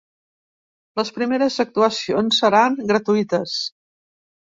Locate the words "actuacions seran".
1.63-2.79